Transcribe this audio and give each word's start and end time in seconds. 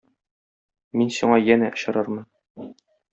Мин 1.01 1.11
сиңа 1.17 1.37
янә 1.49 1.69
очрармын. 1.75 2.25